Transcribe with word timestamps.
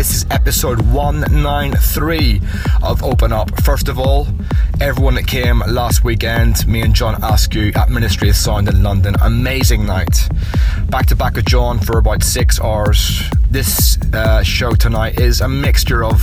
This 0.00 0.14
is 0.22 0.26
episode 0.30 0.80
193 0.92 2.40
of 2.82 3.02
Open 3.02 3.34
Up. 3.34 3.50
First 3.62 3.86
of 3.86 3.98
all, 3.98 4.28
everyone 4.80 5.14
that 5.16 5.26
came 5.26 5.58
last 5.68 6.04
weekend, 6.04 6.66
me 6.66 6.80
and 6.80 6.94
John 6.94 7.22
Askew 7.22 7.70
at 7.74 7.90
Ministry 7.90 8.30
of 8.30 8.36
Sound 8.36 8.70
in 8.70 8.82
London, 8.82 9.14
amazing 9.20 9.84
night. 9.84 10.26
Back 10.90 11.06
to 11.06 11.14
back 11.14 11.36
with 11.36 11.46
John 11.46 11.78
for 11.78 11.98
about 11.98 12.24
six 12.24 12.60
hours. 12.60 13.22
This 13.48 13.96
uh, 14.12 14.42
show 14.42 14.72
tonight 14.72 15.20
is 15.20 15.40
a 15.40 15.48
mixture 15.48 16.04
of 16.04 16.20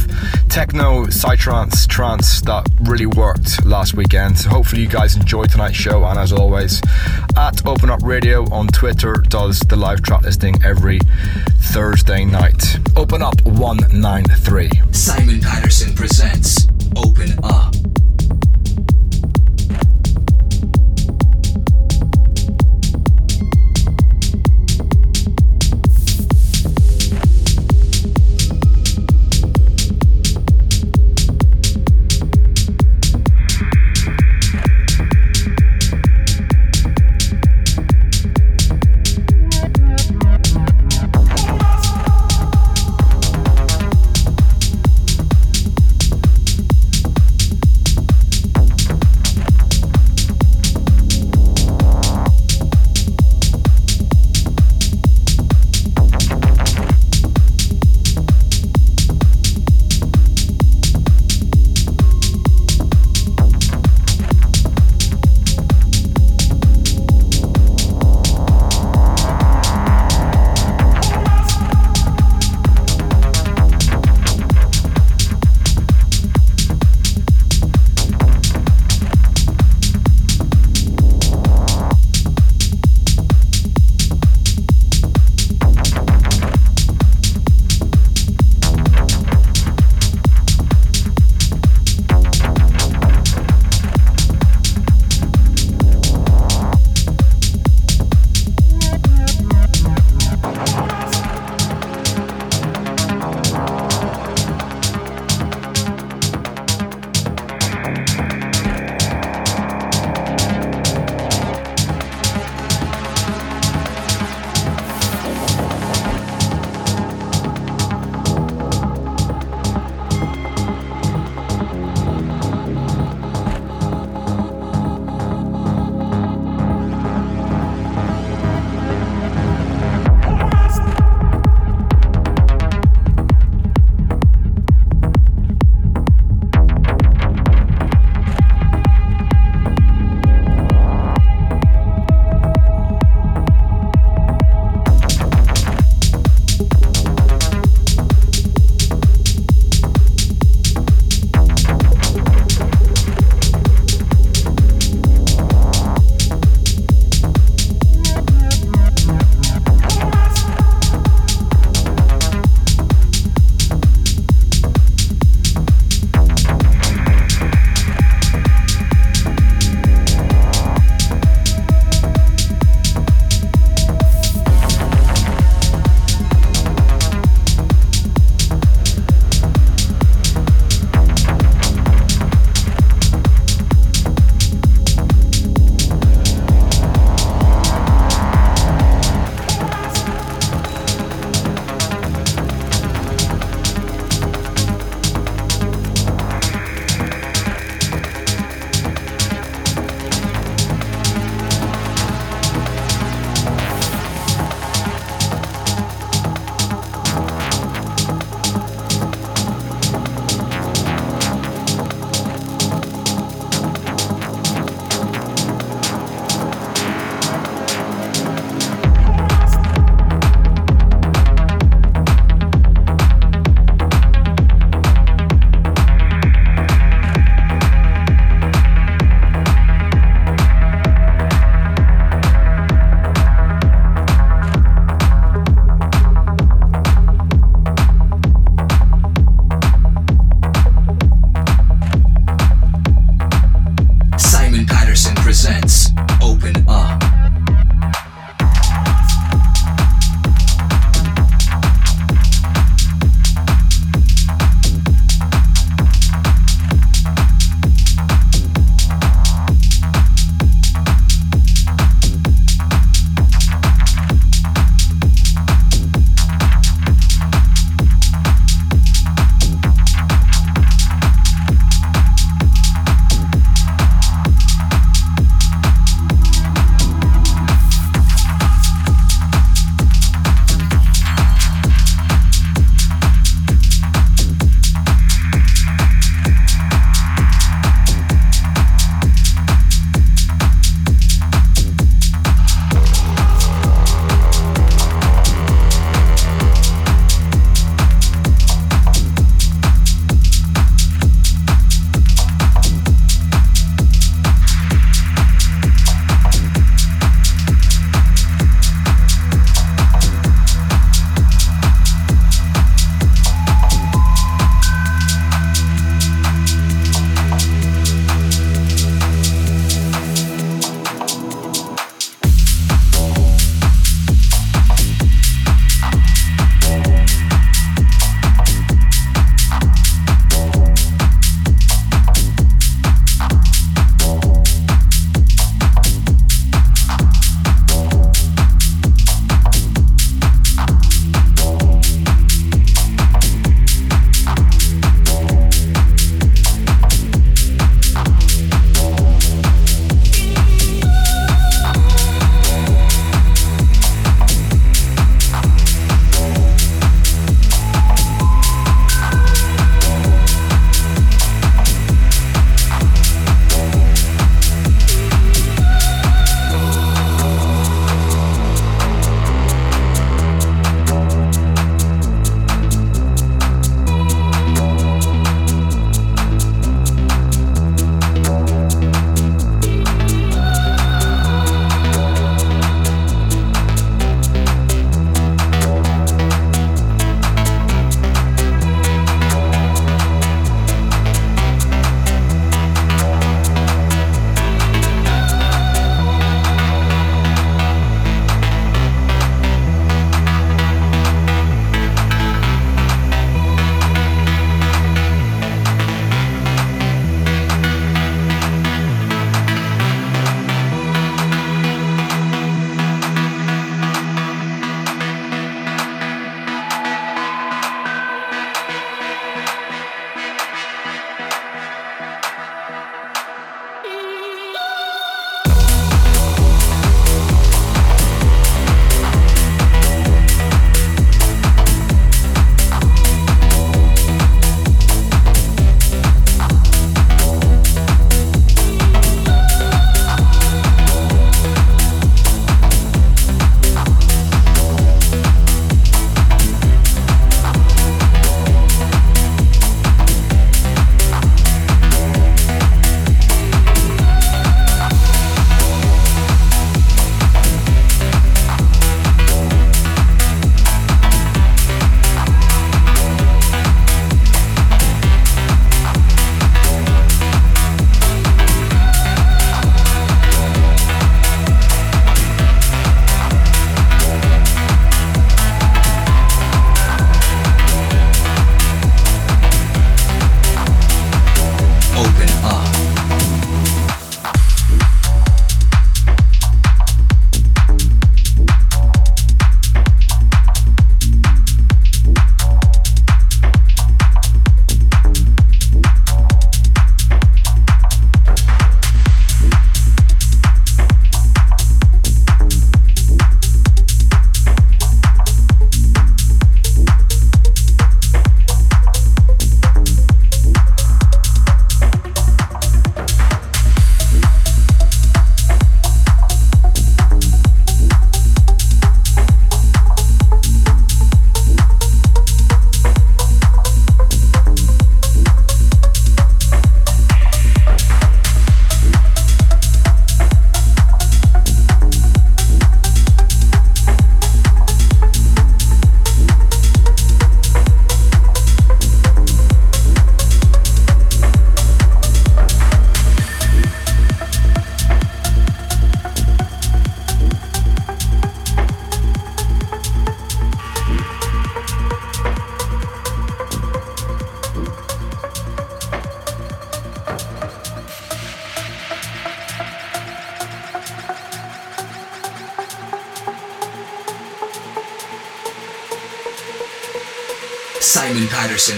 techno, 0.49 1.05
psytrance, 1.05 1.87
trance 1.87 2.41
that 2.41 2.67
really 2.81 3.05
worked 3.05 3.65
last 3.65 3.93
weekend. 3.93 4.37
So 4.37 4.49
hopefully 4.49 4.81
you 4.81 4.89
guys 4.89 5.15
enjoyed 5.15 5.51
tonight's 5.51 5.77
show. 5.77 6.03
And 6.03 6.19
as 6.19 6.33
always, 6.33 6.81
at 7.37 7.65
Open 7.65 7.89
Up 7.89 8.01
Radio 8.03 8.43
on 8.51 8.67
Twitter 8.67 9.23
does 9.29 9.61
the 9.61 9.77
live 9.77 10.01
track 10.01 10.23
listing 10.23 10.61
every 10.65 10.99
Thursday 11.71 12.25
night. 12.25 12.77
Open 12.97 13.21
Up 13.21 13.41
193. 13.43 14.69
Simon 14.91 15.39
Patterson 15.39 15.95
presents 15.95 16.67
Open 16.97 17.39
Up. 17.41 17.76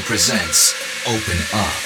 Presents 0.10 0.74
Open 1.06 1.38
Up. 1.54 1.79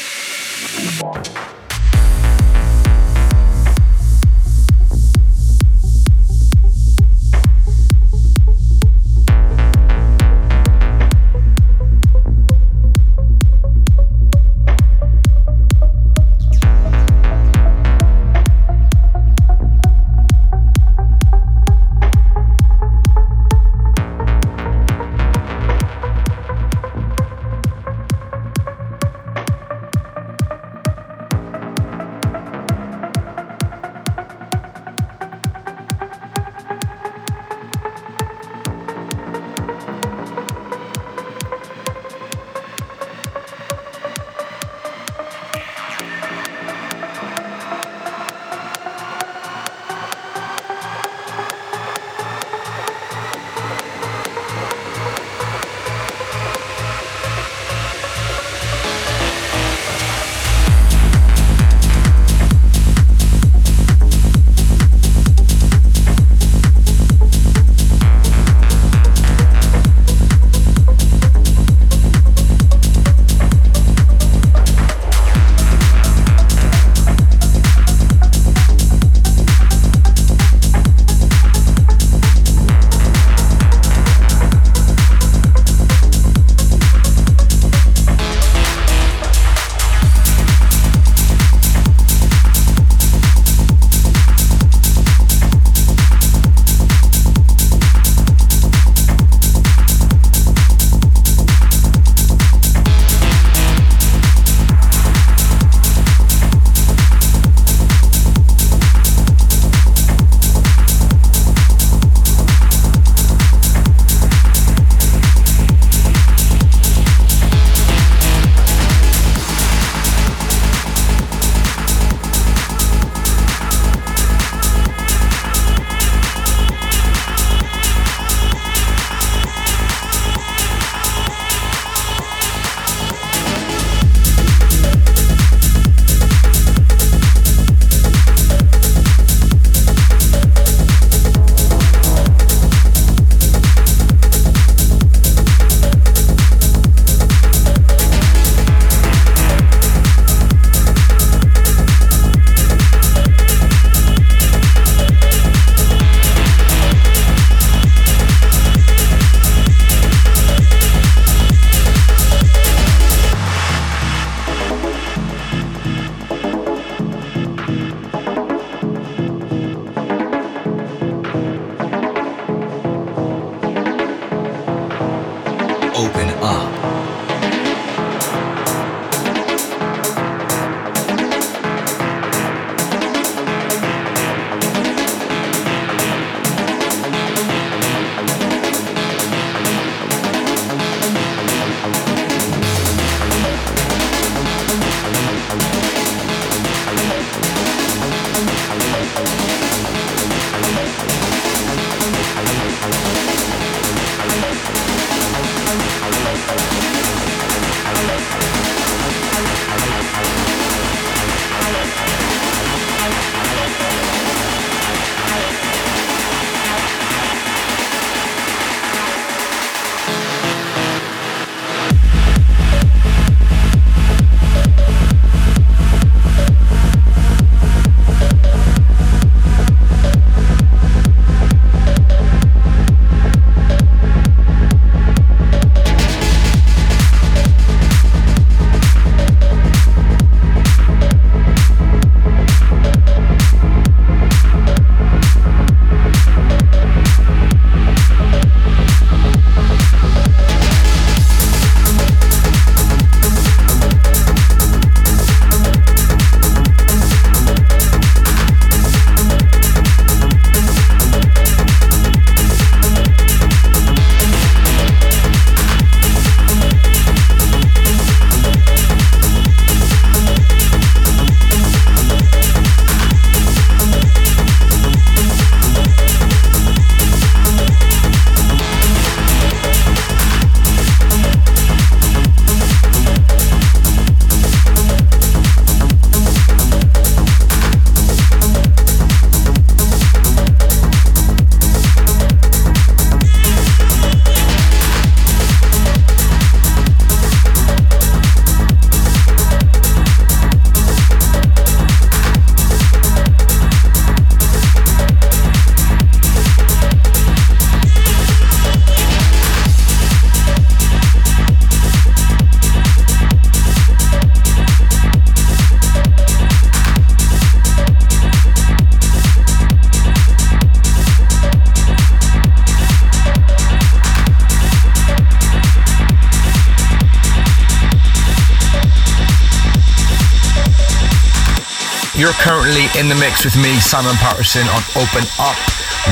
In 333.00 333.08
the 333.08 333.16
mix 333.16 333.46
with 333.46 333.56
me, 333.56 333.80
Simon 333.80 334.16
Patterson, 334.16 334.68
on 334.68 334.82
Open 334.96 335.24
Up 335.40 335.58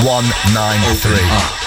193. 0.04 1.12
Open 1.12 1.30
up. 1.32 1.61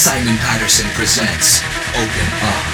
Simon 0.00 0.38
Patterson 0.38 0.88
presents 0.94 1.60
Open 1.94 2.26
Up. 2.40 2.69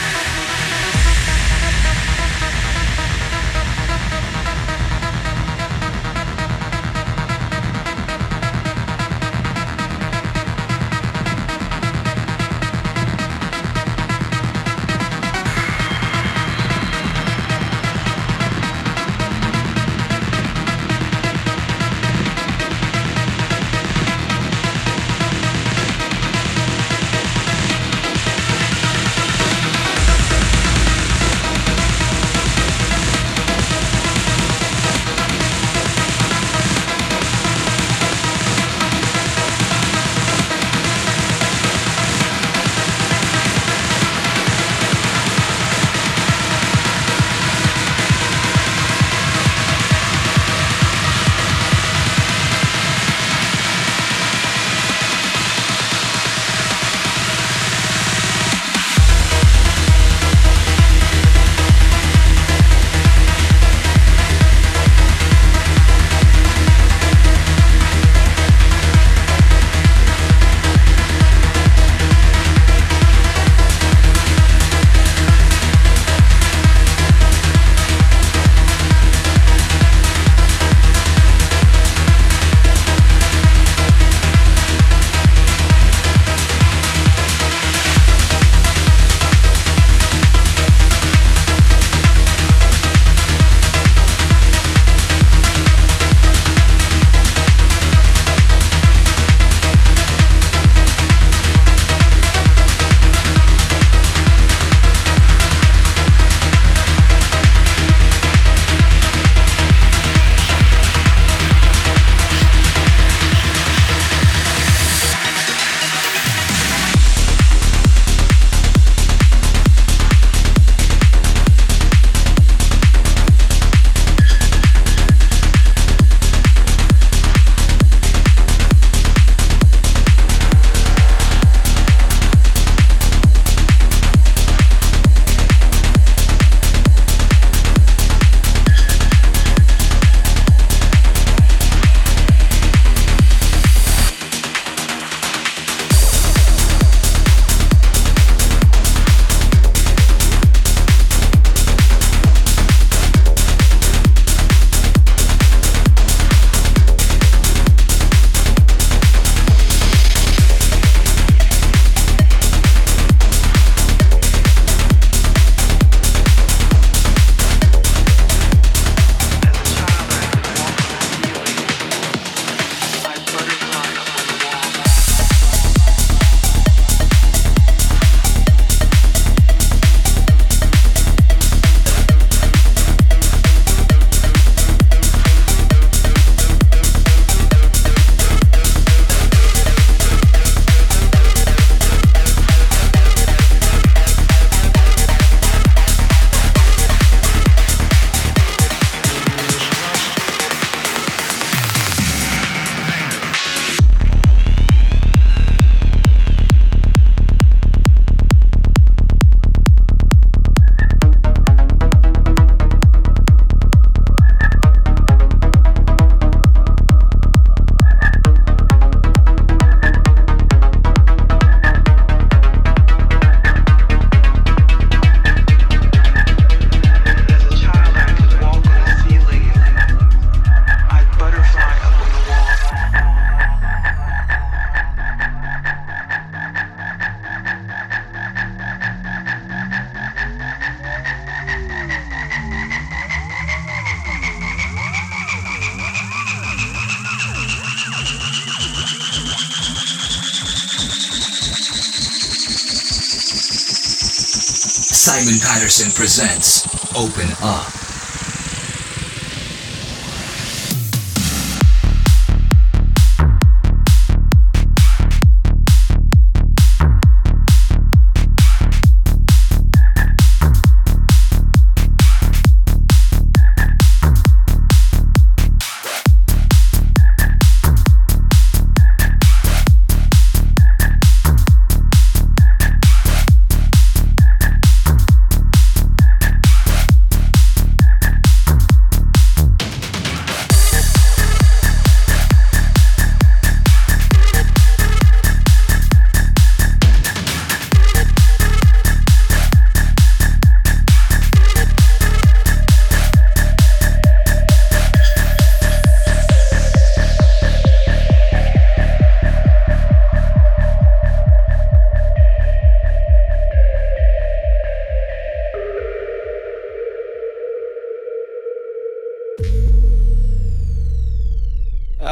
Presents 255.96 256.45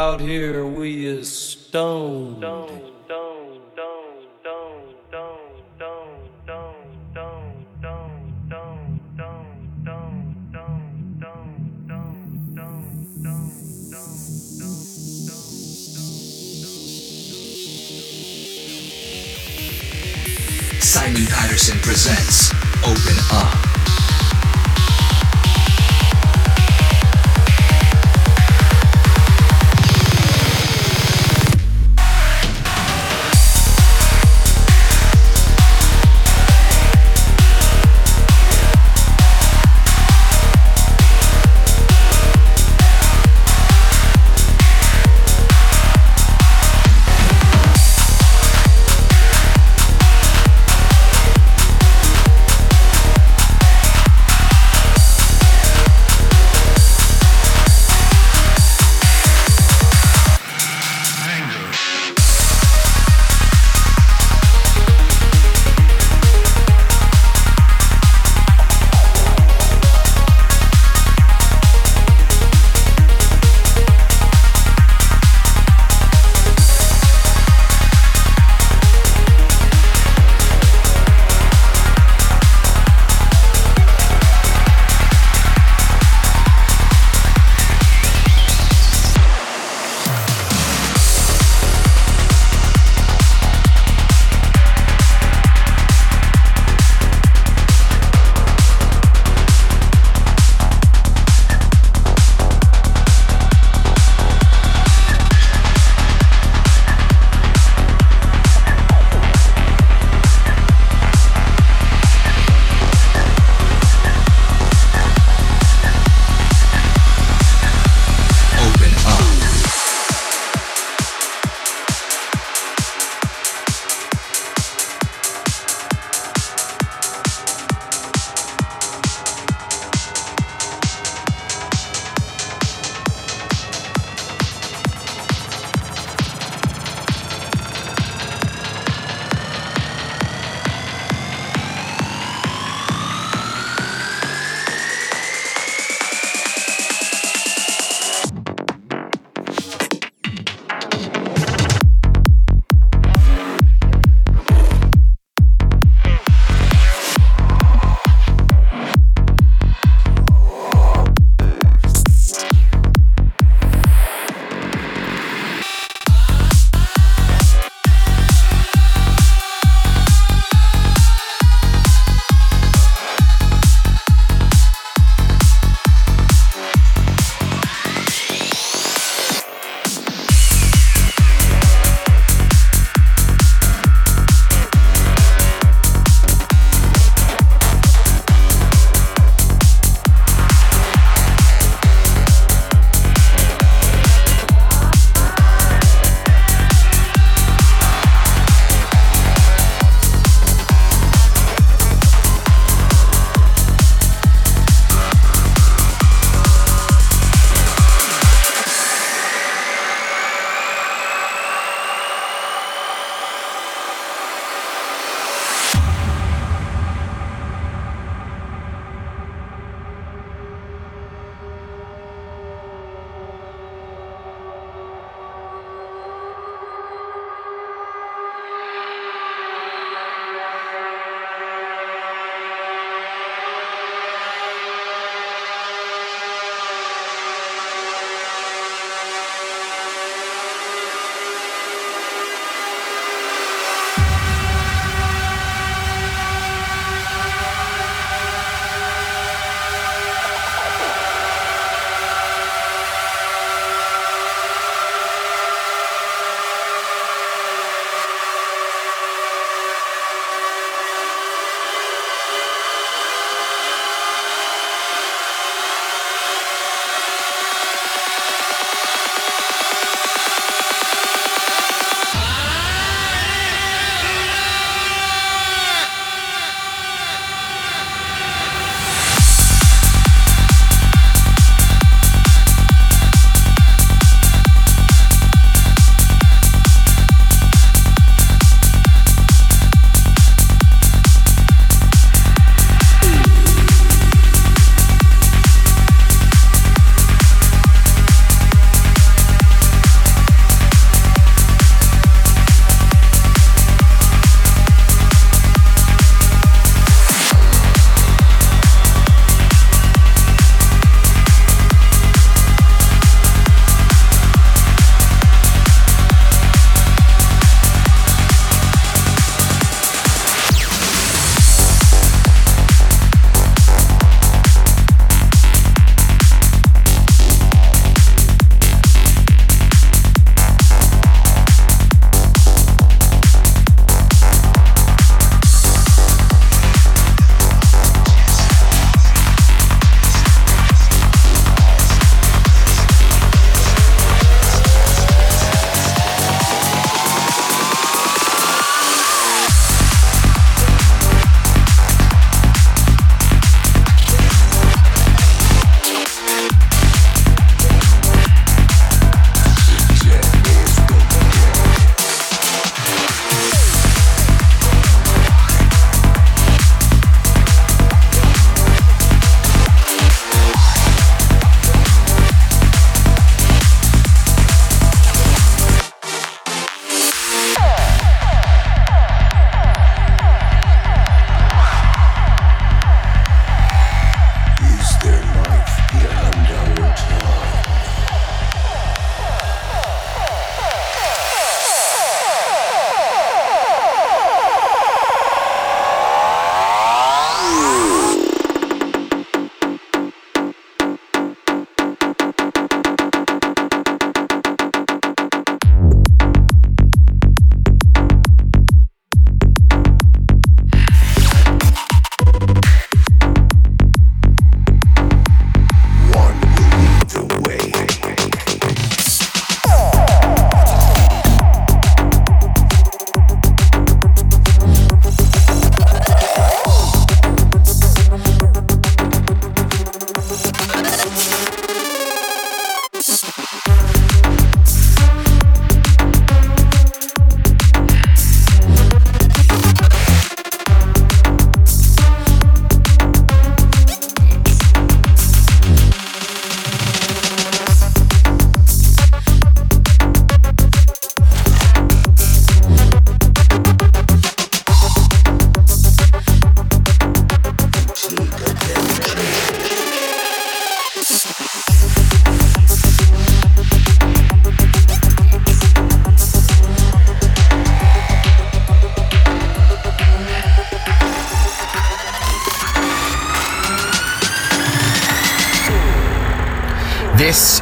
out 0.04 0.20
here 0.20 0.66
we 0.66 1.06
is 1.06 1.34
stoned. 1.34 2.44
Simon 20.82 21.26
Patterson 21.28 21.78
presents 21.78 22.63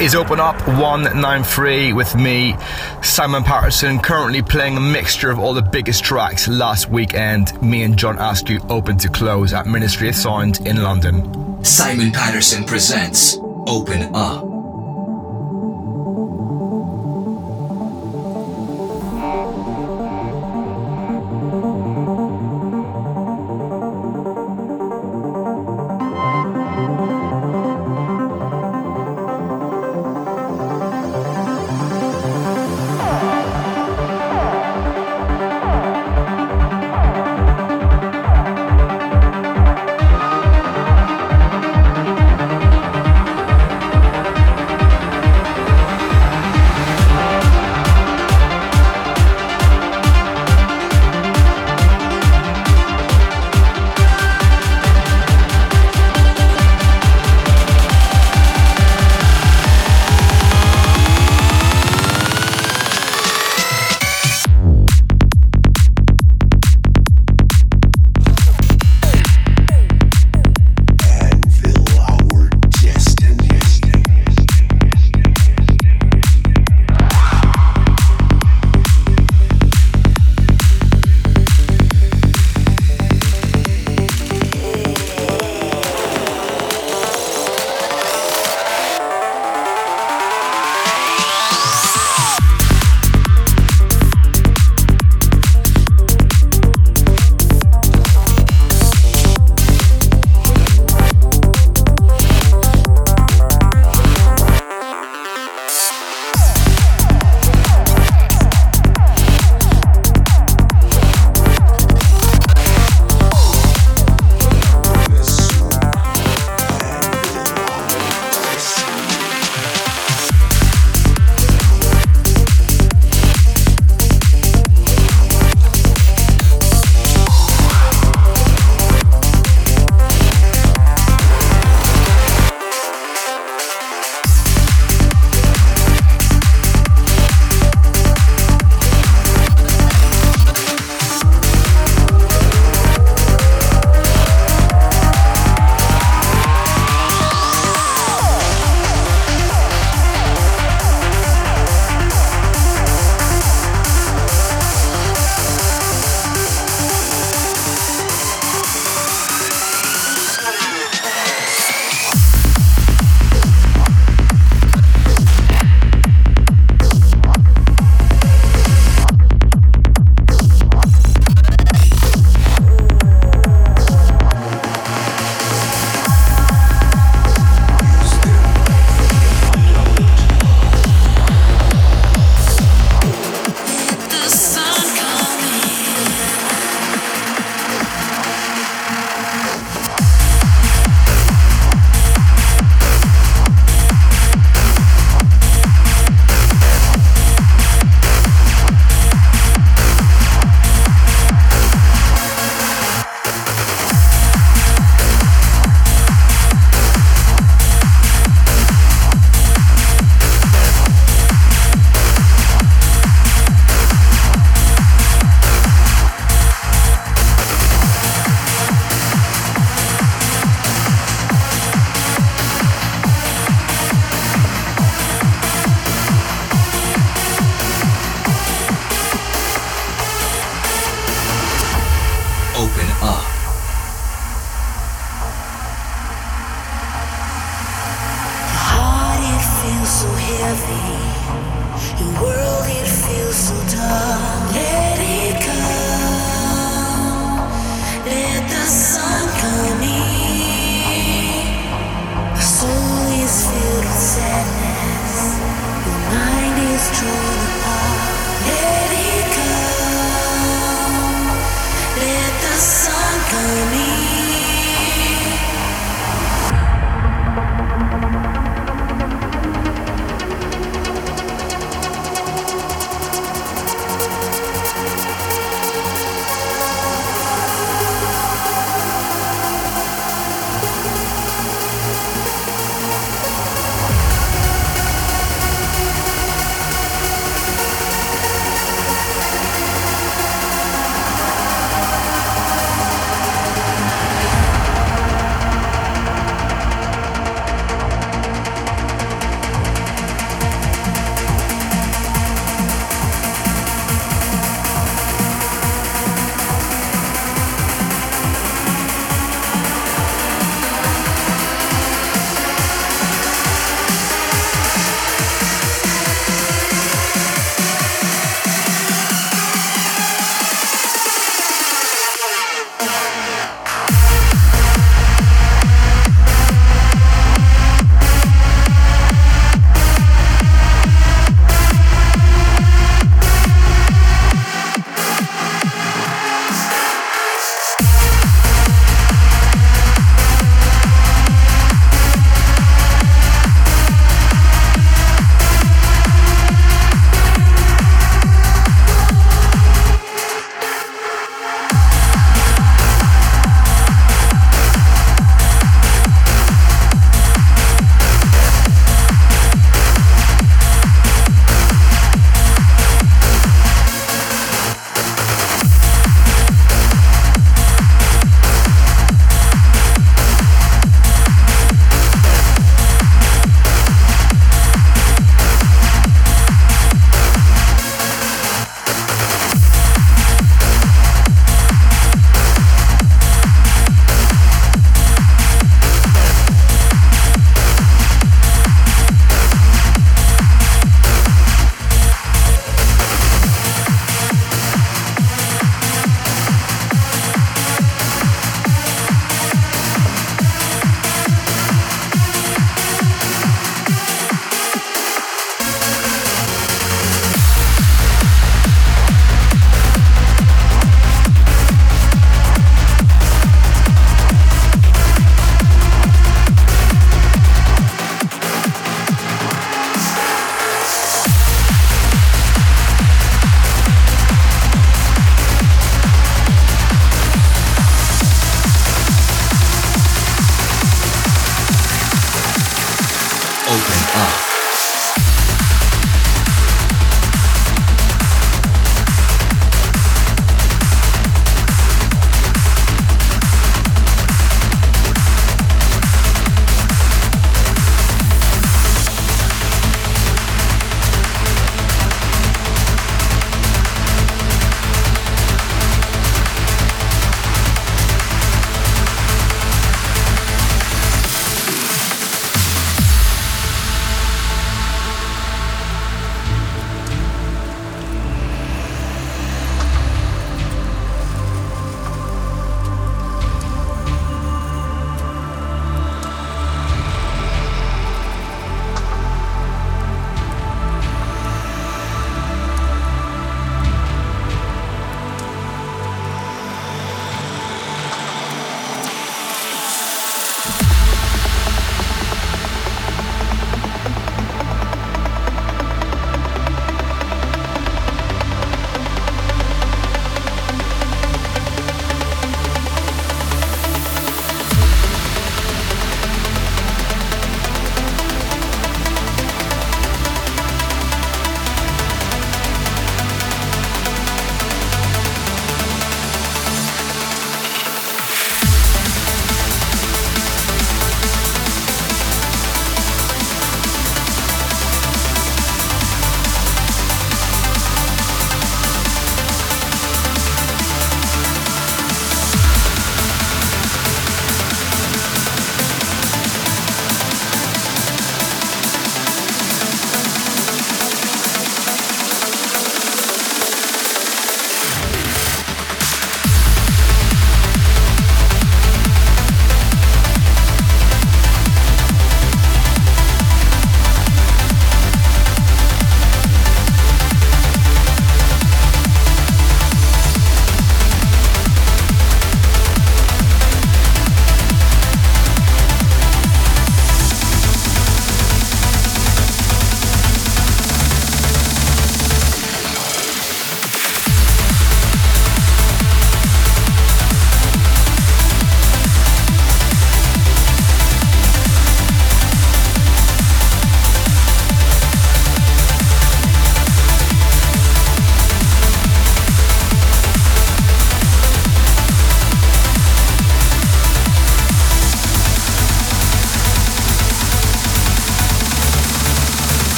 is 0.00 0.14
Open 0.14 0.38
Up 0.38 0.56
193 0.68 1.92
with 1.92 2.14
me, 2.14 2.56
Simon 3.02 3.42
Patterson, 3.42 3.98
currently 3.98 4.42
playing 4.42 4.76
a 4.76 4.80
mixture 4.80 5.30
of 5.30 5.38
all 5.38 5.52
the 5.52 5.62
biggest 5.62 6.04
tracks 6.04 6.46
last 6.46 6.88
weekend. 6.88 7.60
Me 7.60 7.82
and 7.82 7.96
John 7.96 8.16
Askew 8.18 8.60
open 8.68 8.96
to 8.98 9.08
close 9.08 9.52
at 9.52 9.66
Ministry 9.66 10.08
of 10.08 10.14
Sound 10.14 10.66
in 10.66 10.82
London. 10.82 11.64
Simon 11.64 12.12
Patterson 12.12 12.64
presents 12.64 13.38
Open 13.66 14.14
Up. 14.14 14.44
Up. 14.44 14.47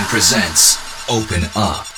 Presents 0.00 0.78
Open 1.10 1.44
Up. 1.54 1.91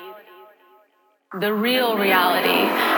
The 1.40 1.52
real 1.52 1.98
reality. 1.98 2.91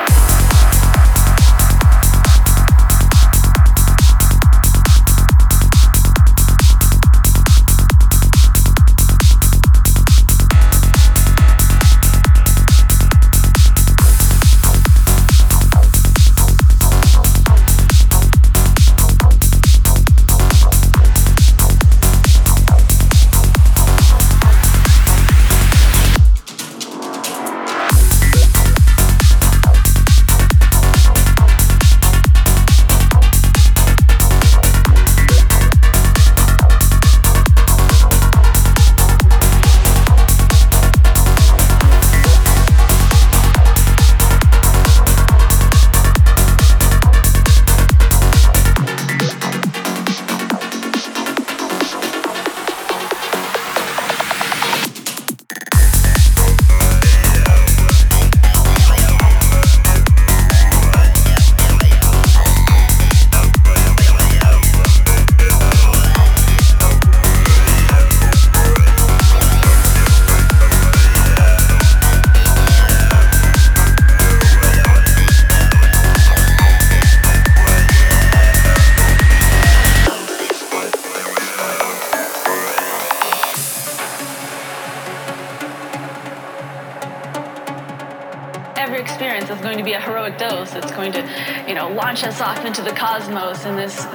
Us 92.27 92.41
off 92.41 92.65
into 92.65 92.81
the 92.81 92.93
cosmos 92.93 93.65
in 93.67 93.77
this 93.77 94.07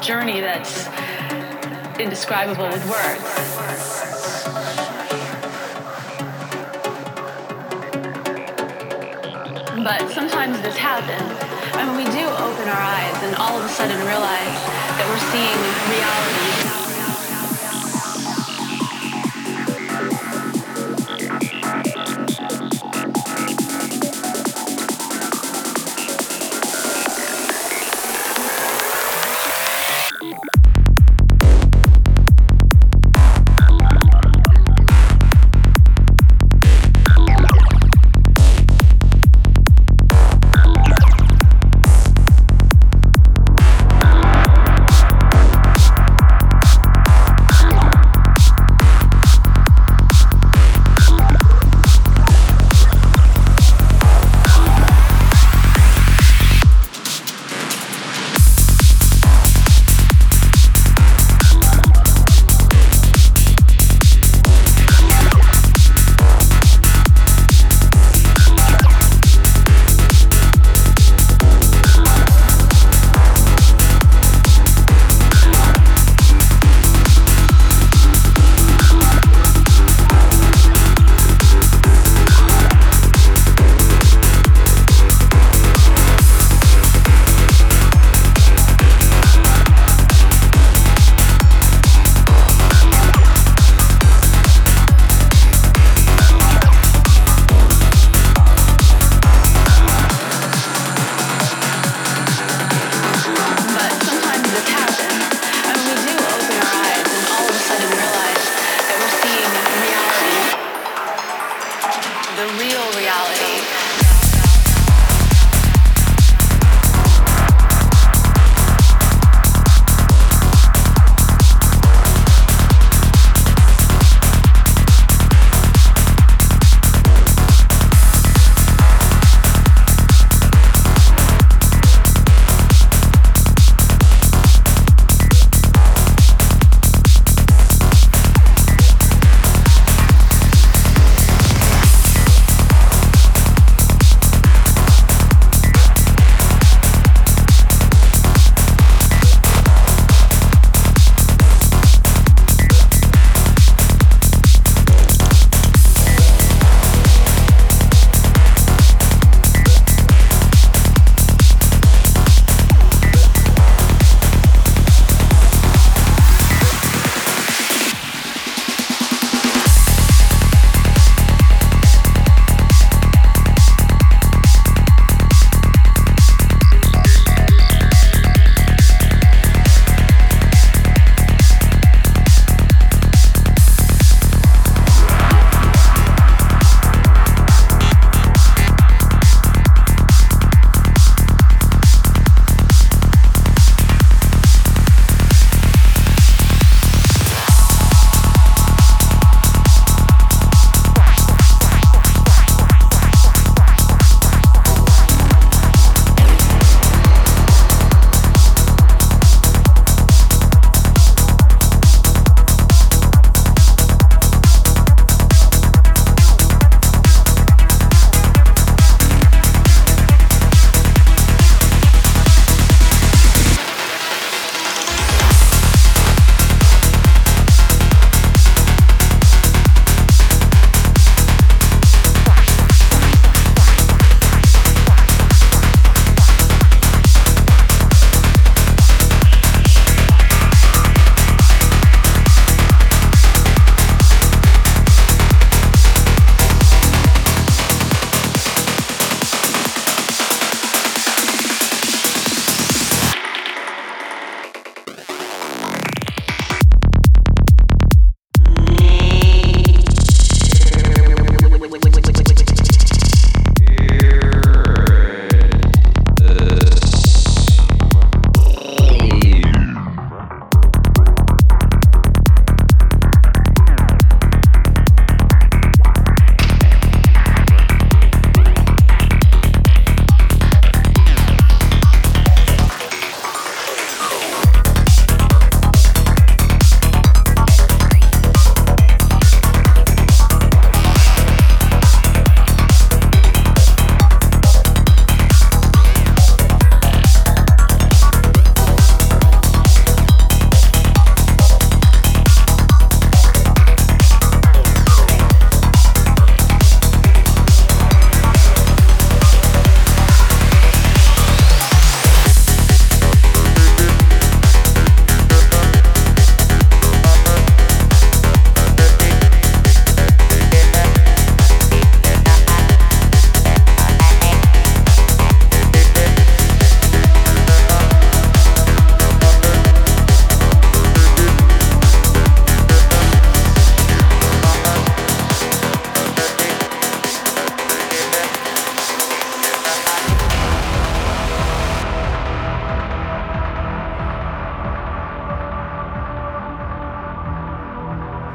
journey 0.00 0.40
that's 0.40 0.86
indescribable 1.98 2.68
with 2.68 2.84
words. 2.88 3.24
But 9.82 10.10
sometimes 10.10 10.60
this 10.62 10.76
happens. 10.76 11.38
I 11.74 11.86
mean, 11.86 11.96
we 11.96 12.04
do 12.04 12.26
open 12.26 12.68
our 12.68 12.82
eyes 12.82 13.22
and 13.24 13.34
all 13.36 13.58
of 13.58 13.64
a 13.64 13.68
sudden 13.68 13.98
realize 14.06 14.60
that 14.96 15.06
we're 15.08 15.18
seeing 15.32 15.58
reality 15.90 16.89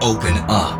Open 0.05 0.37
Up. 0.49 0.77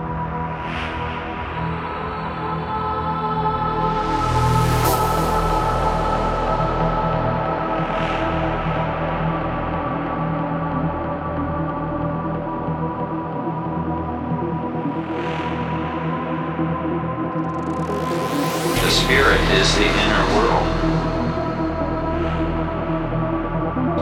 The 18.75 18.91
spirit 18.91 19.41
is 19.53 19.75
the 19.75 19.87
inner 19.87 20.25
world. 20.35 20.67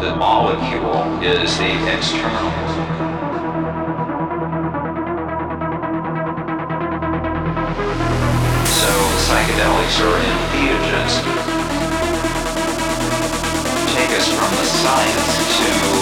The 0.03 0.15
molecule 0.17 1.23
is 1.23 1.57
the 1.59 1.93
external. 1.93 2.62
Psychedelics 9.83 9.99
are 10.01 10.19
entheogens. 10.19 11.13
Take 13.93 14.11
us 14.17 14.27
from 14.31 14.51
the 14.55 14.65
science 14.65 15.57
to 15.57 15.92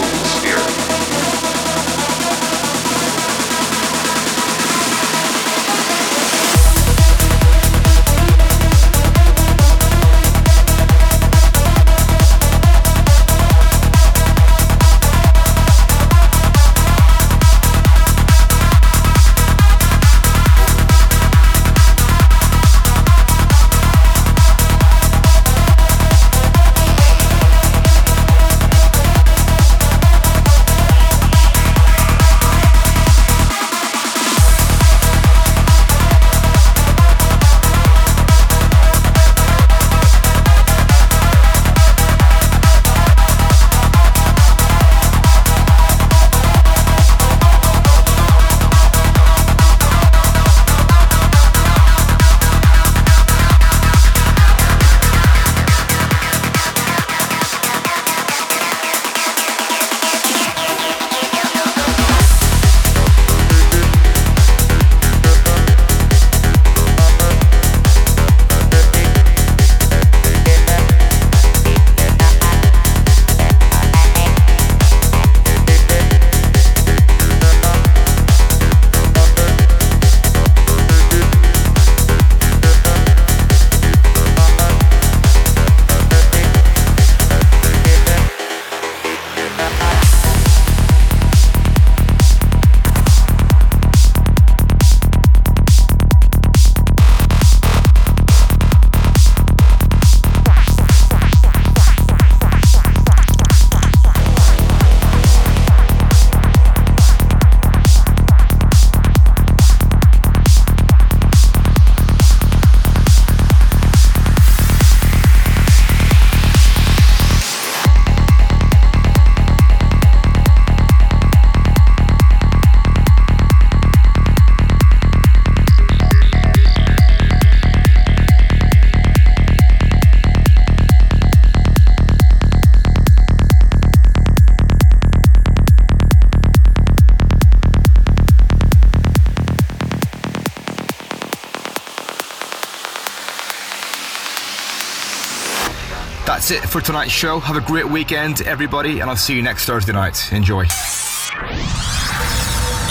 That's 146.51 146.65
it 146.65 146.69
for 146.69 146.81
tonight's 146.81 147.13
show. 147.13 147.39
Have 147.39 147.55
a 147.55 147.61
great 147.61 147.87
weekend, 147.87 148.41
everybody, 148.41 148.99
and 148.99 149.09
I'll 149.09 149.15
see 149.15 149.33
you 149.33 149.41
next 149.41 149.63
Thursday 149.63 149.93
night. 149.93 150.33
Enjoy. 150.33 150.63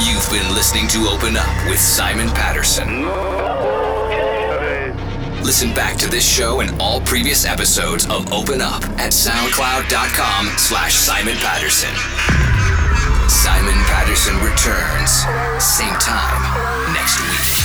You've 0.01 0.31
been 0.31 0.49
listening 0.55 0.89
to 0.89 1.09
Open 1.09 1.37
Up 1.37 1.69
with 1.69 1.79
Simon 1.79 2.31
Patterson. 2.31 3.05
Listen 5.45 5.75
back 5.75 5.99
to 5.99 6.09
this 6.09 6.27
show 6.27 6.61
and 6.61 6.81
all 6.81 7.03
previous 7.03 7.45
episodes 7.45 8.07
of 8.07 8.33
Open 8.33 8.63
Up 8.63 8.83
at 8.99 9.13
soundcloud.com 9.13 10.47
slash 10.57 10.95
Simon 10.95 11.37
Patterson. 11.37 11.95
Simon 13.29 13.77
Patterson 13.85 14.37
returns, 14.37 15.11
same 15.63 15.95
time 16.01 16.95
next 16.95 17.21
week. 17.29 17.60